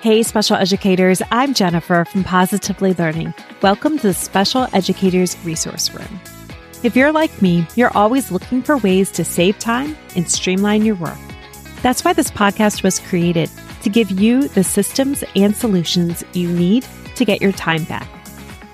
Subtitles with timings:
[0.00, 3.34] Hey, special educators, I'm Jennifer from Positively Learning.
[3.62, 6.20] Welcome to the Special Educators Resource Room.
[6.84, 10.94] If you're like me, you're always looking for ways to save time and streamline your
[10.94, 11.18] work.
[11.82, 13.50] That's why this podcast was created
[13.82, 16.86] to give you the systems and solutions you need
[17.16, 18.08] to get your time back.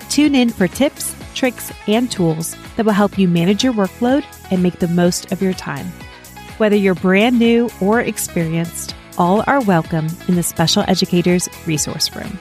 [0.09, 4.61] Tune in for tips, tricks, and tools that will help you manage your workload and
[4.61, 5.87] make the most of your time.
[6.59, 12.39] Whether you're brand new or experienced, all are welcome in the Special Educators Resource Room.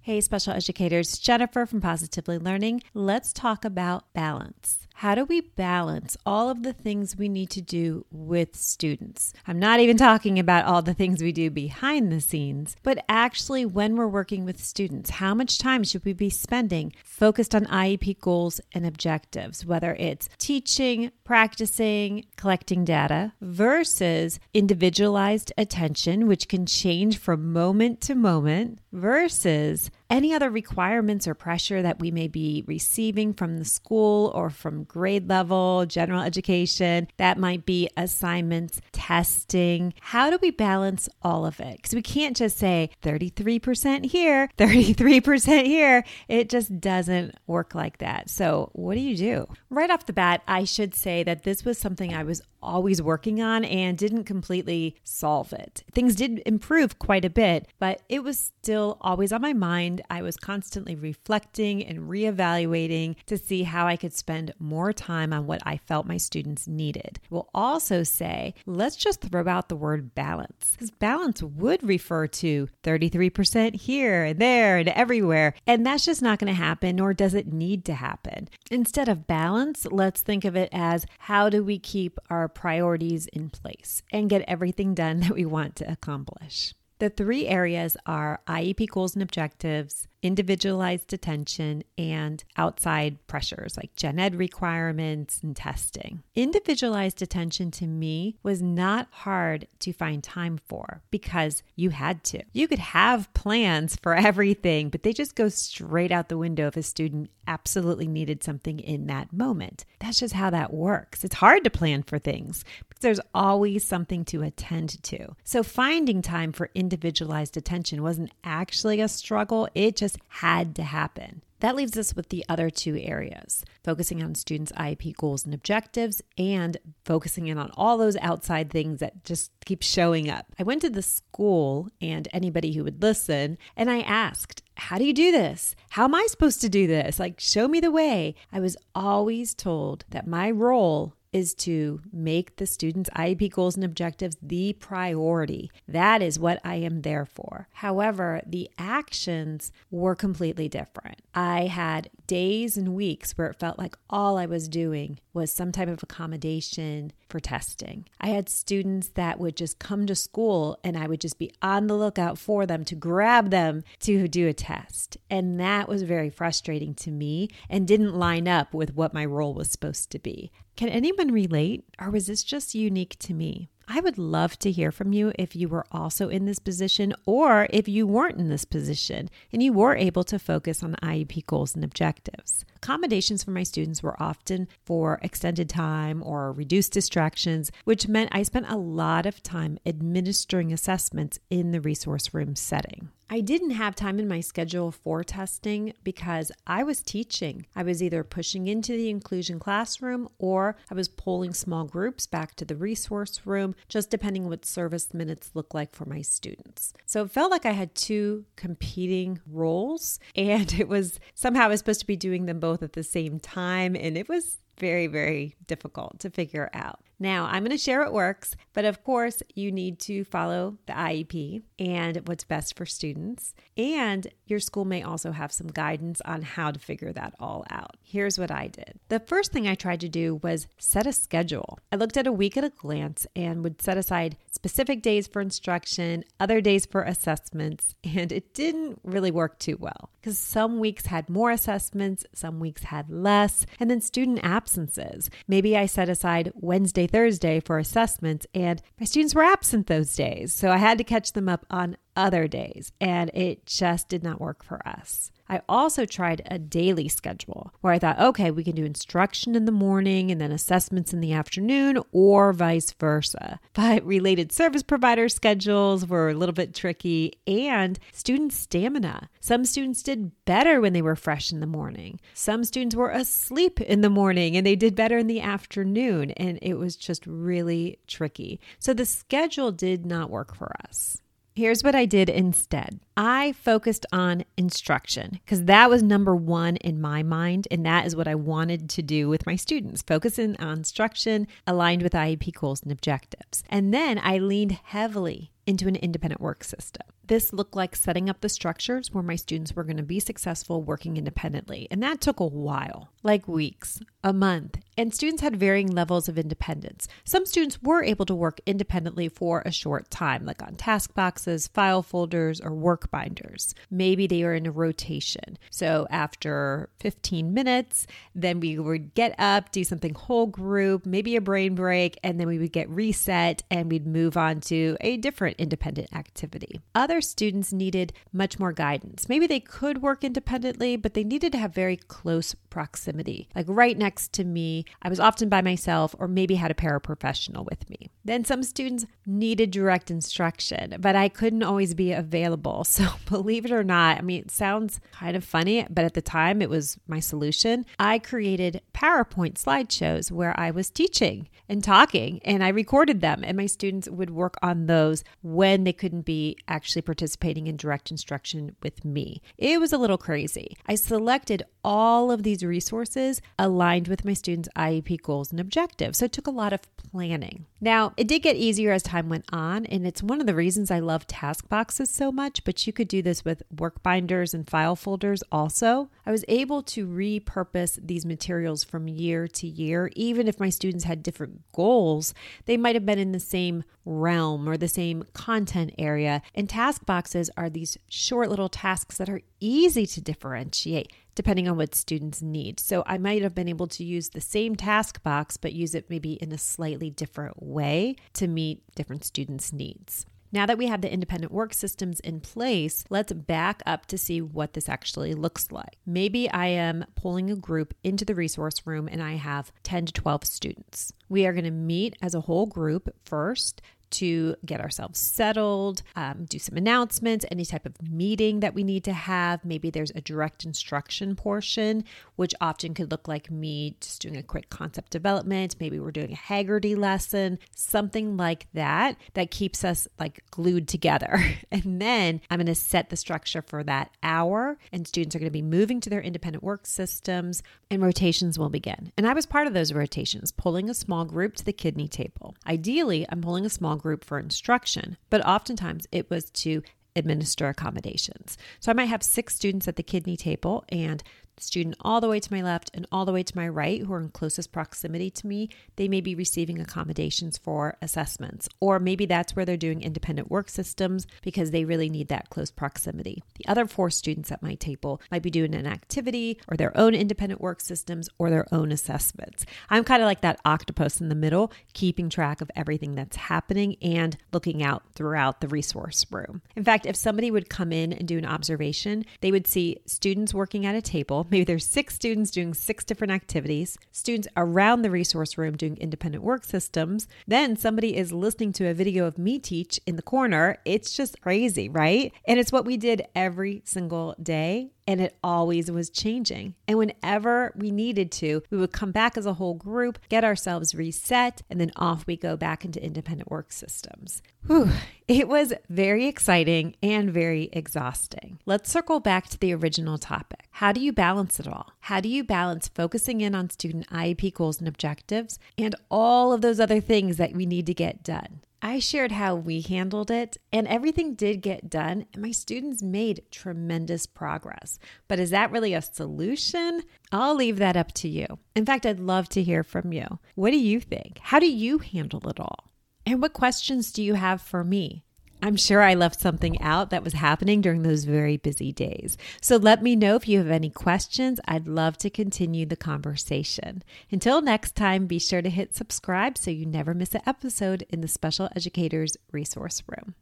[0.00, 2.82] Hey, special educators, Jennifer from Positively Learning.
[2.92, 4.88] Let's talk about balance.
[5.02, 9.32] How do we balance all of the things we need to do with students?
[9.48, 13.66] I'm not even talking about all the things we do behind the scenes, but actually
[13.66, 18.20] when we're working with students, how much time should we be spending focused on IEP
[18.20, 27.18] goals and objectives, whether it's teaching, practicing, collecting data versus individualized attention, which can change
[27.18, 33.32] from moment to moment, versus any other requirements or pressure that we may be receiving
[33.32, 37.08] from the school or from grade level, general education.
[37.16, 39.94] That might be assignments, testing.
[40.02, 41.78] How do we balance all of it?
[41.78, 46.04] Because we can't just say 33% here, 33% here.
[46.28, 48.28] It just doesn't work like that.
[48.28, 49.46] So, what do you do?
[49.70, 53.42] Right off the bat, I should say that this was something I was always working
[53.42, 55.82] on and didn't completely solve it.
[55.92, 60.01] Things did improve quite a bit, but it was still always on my mind.
[60.10, 65.46] I was constantly reflecting and reevaluating to see how I could spend more time on
[65.46, 67.20] what I felt my students needed.
[67.30, 72.68] We'll also say, let's just throw out the word balance, because balance would refer to
[72.82, 75.54] 33% here and there and everywhere.
[75.66, 78.48] And that's just not going to happen, nor does it need to happen.
[78.70, 83.50] Instead of balance, let's think of it as how do we keep our priorities in
[83.50, 86.74] place and get everything done that we want to accomplish.
[87.02, 94.18] The three areas are IEP goals and objectives, individualized attention, and outside pressures like gen
[94.18, 96.22] ed requirements and testing.
[96.34, 102.42] Individualized attention to me was not hard to find time for because you had to.
[102.52, 106.76] You could have plans for everything, but they just go straight out the window if
[106.76, 109.84] a student absolutely needed something in that moment.
[109.98, 111.24] That's just how that works.
[111.24, 115.34] It's hard to plan for things because there's always something to attend to.
[115.44, 121.42] So finding time for individualized attention wasn't actually a struggle, it just had to happen.
[121.62, 126.20] That leaves us with the other two areas focusing on students' IEP goals and objectives
[126.36, 130.46] and focusing in on all those outside things that just keep showing up.
[130.58, 135.04] I went to the school and anybody who would listen, and I asked, How do
[135.04, 135.76] you do this?
[135.90, 137.20] How am I supposed to do this?
[137.20, 138.34] Like, show me the way.
[138.52, 143.84] I was always told that my role is to make the students' IEP goals and
[143.84, 145.70] objectives the priority.
[145.88, 147.68] That is what I am there for.
[147.72, 151.20] However, the actions were completely different.
[151.34, 155.72] I had days and weeks where it felt like all I was doing was some
[155.72, 158.06] type of accommodation for testing.
[158.20, 161.86] I had students that would just come to school and I would just be on
[161.86, 165.16] the lookout for them to grab them to do a test.
[165.30, 169.54] And that was very frustrating to me and didn't line up with what my role
[169.54, 170.52] was supposed to be.
[170.76, 173.68] Can anyone relate, or was this just unique to me?
[173.88, 177.66] I would love to hear from you if you were also in this position or
[177.70, 181.74] if you weren't in this position and you were able to focus on IEP goals
[181.74, 182.64] and objectives.
[182.82, 188.42] Accommodations for my students were often for extended time or reduced distractions, which meant I
[188.42, 193.10] spent a lot of time administering assessments in the resource room setting.
[193.32, 197.64] I didn't have time in my schedule for testing because I was teaching.
[197.74, 202.56] I was either pushing into the inclusion classroom or I was pulling small groups back
[202.56, 206.92] to the resource room, just depending what service minutes look like for my students.
[207.06, 211.78] So it felt like I had two competing roles and it was somehow I was
[211.78, 215.54] supposed to be doing them both at the same time and it was very, very
[215.68, 216.98] difficult to figure out.
[217.20, 220.92] Now, I'm going to share what works, but of course, you need to follow the
[220.92, 223.54] IEP and what's best for students.
[223.76, 227.96] And your school may also have some guidance on how to figure that all out.
[228.02, 231.78] Here's what I did the first thing I tried to do was set a schedule.
[231.92, 235.40] I looked at a week at a glance and would set aside specific days for
[235.40, 241.06] instruction, other days for assessments, and it didn't really work too well because some weeks
[241.06, 244.40] had more assessments, some weeks had less, and then student
[244.72, 245.28] absences.
[245.46, 250.54] Maybe I set aside Wednesday, Thursday for assessments, and my students were absent those days.
[250.54, 254.40] So I had to catch them up on other days, and it just did not
[254.40, 255.30] work for us.
[255.52, 259.66] I also tried a daily schedule where I thought, okay, we can do instruction in
[259.66, 263.60] the morning and then assessments in the afternoon, or vice versa.
[263.74, 269.28] But related service provider schedules were a little bit tricky, and student stamina.
[269.40, 272.20] Some students did better when they were fresh in the morning.
[272.32, 276.58] Some students were asleep in the morning and they did better in the afternoon, and
[276.62, 278.60] it was just really tricky.
[278.78, 281.18] So the schedule did not work for us.
[281.54, 283.00] Here's what I did instead.
[283.14, 287.68] I focused on instruction because that was number one in my mind.
[287.70, 292.02] And that is what I wanted to do with my students, focusing on instruction aligned
[292.02, 293.62] with IEP goals and objectives.
[293.68, 297.06] And then I leaned heavily into an independent work system.
[297.32, 300.82] This looked like setting up the structures where my students were going to be successful
[300.82, 301.88] working independently.
[301.90, 304.76] And that took a while, like weeks, a month.
[304.98, 307.08] And students had varying levels of independence.
[307.24, 311.68] Some students were able to work independently for a short time, like on task boxes,
[311.68, 313.74] file folders, or work binders.
[313.90, 315.56] Maybe they were in a rotation.
[315.70, 321.40] So after 15 minutes, then we would get up, do something whole group, maybe a
[321.40, 325.56] brain break, and then we would get reset and we'd move on to a different
[325.58, 326.78] independent activity.
[326.94, 329.28] Other students needed much more guidance.
[329.28, 333.96] Maybe they could work independently, but they needed to have very close proximity, like right
[333.96, 334.84] next to me.
[335.02, 338.10] I was often by myself, or maybe had a paraprofessional with me.
[338.24, 342.86] Then some students needed direct instruction, but I couldn't always be available.
[342.92, 346.20] So believe it or not, I mean, it sounds kind of funny, but at the
[346.20, 347.86] time it was my solution.
[347.98, 353.56] I created PowerPoint slideshows where I was teaching and talking, and I recorded them, and
[353.56, 358.76] my students would work on those when they couldn't be actually participating in direct instruction
[358.80, 359.42] with me.
[359.58, 360.76] It was a little crazy.
[360.86, 366.18] I selected all of these resources aligned with my students' IEP goals and objectives.
[366.18, 367.66] So it took a lot of planning.
[367.84, 370.88] Now, it did get easier as time went on, and it's one of the reasons
[370.88, 374.64] I love task boxes so much, but you could do this with work binders and
[374.64, 376.08] file folders also.
[376.24, 381.02] I was able to repurpose these materials from year to year, even if my students
[381.02, 382.34] had different goals,
[382.66, 386.40] they might have been in the same realm or the same content area.
[386.54, 391.76] And task boxes are these short little tasks that are easy to differentiate depending on
[391.76, 392.80] what students need.
[392.80, 396.10] So I might have been able to use the same task box, but use it
[396.10, 400.26] maybe in a slightly different way to meet different students' needs.
[400.54, 404.42] Now that we have the independent work systems in place, let's back up to see
[404.42, 405.96] what this actually looks like.
[406.04, 410.12] Maybe I am pulling a group into the resource room and I have 10 to
[410.12, 411.14] 12 students.
[411.30, 413.80] We are going to meet as a whole group first
[414.12, 419.04] to get ourselves settled, um, do some announcements, any type of meeting that we need
[419.04, 419.64] to have.
[419.64, 422.04] Maybe there's a direct instruction portion,
[422.36, 425.76] which often could look like me just doing a quick concept development.
[425.80, 431.42] Maybe we're doing a Heggerty lesson, something like that, that keeps us like glued together.
[431.72, 435.48] And then I'm going to set the structure for that hour, and students are going
[435.48, 439.10] to be moving to their independent work systems, and rotations will begin.
[439.16, 442.54] And I was part of those rotations, pulling a small group to the kidney table.
[442.66, 446.82] Ideally, I'm pulling a small group for instruction, but oftentimes it was to
[447.14, 448.58] administer accommodations.
[448.80, 451.22] So I might have six students at the kidney table and
[451.62, 454.12] student all the way to my left and all the way to my right who
[454.12, 458.68] are in closest proximity to me, they may be receiving accommodations for assessments.
[458.80, 462.70] Or maybe that's where they're doing independent work systems because they really need that close
[462.70, 463.42] proximity.
[463.56, 467.14] The other four students at my table might be doing an activity or their own
[467.14, 469.64] independent work systems or their own assessments.
[469.88, 473.96] I'm kind of like that octopus in the middle, keeping track of everything that's happening
[474.02, 476.62] and looking out throughout the resource room.
[476.76, 480.54] In fact, if somebody would come in and do an observation, they would see students
[480.54, 485.10] working at a table Maybe there's six students doing six different activities, students around the
[485.10, 487.28] resource room doing independent work systems.
[487.46, 490.78] Then somebody is listening to a video of me teach in the corner.
[490.86, 492.32] It's just crazy, right?
[492.46, 496.74] And it's what we did every single day and it always was changing.
[496.86, 500.94] And whenever we needed to, we would come back as a whole group, get ourselves
[500.94, 504.42] reset, and then off we go back into independent work systems.
[504.66, 504.90] Whew,
[505.26, 508.58] it was very exciting and very exhausting.
[508.64, 510.68] Let's circle back to the original topic.
[510.70, 511.92] How do you balance it all?
[512.00, 516.60] How do you balance focusing in on student IEP goals and objectives and all of
[516.60, 518.60] those other things that we need to get done?
[518.84, 523.44] I shared how we handled it, and everything did get done, and my students made
[523.52, 524.98] tremendous progress.
[525.28, 527.04] But is that really a solution?
[527.30, 528.58] I'll leave that up to you.
[528.74, 530.40] In fact, I'd love to hear from you.
[530.56, 531.38] What do you think?
[531.38, 532.90] How do you handle it all?
[533.24, 535.22] And what questions do you have for me?
[535.64, 539.38] I'm sure I left something out that was happening during those very busy days.
[539.60, 541.60] So let me know if you have any questions.
[541.68, 544.02] I'd love to continue the conversation.
[544.32, 548.22] Until next time, be sure to hit subscribe so you never miss an episode in
[548.22, 550.34] the Special Educators Resource Room.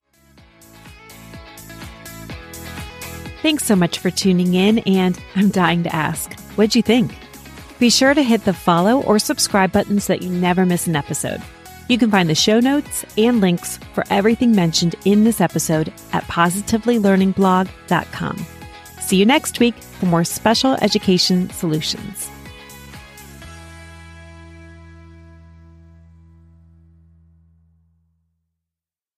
[3.43, 7.15] Thanks so much for tuning in, and I'm dying to ask, what'd you think?
[7.79, 10.97] Be sure to hit the follow or subscribe buttons so that you never miss an
[10.97, 11.43] episode.
[11.91, 16.23] You can find the show notes and links for everything mentioned in this episode at
[16.29, 18.47] positivelylearningblog.com.
[19.01, 22.31] See you next week for more special education solutions.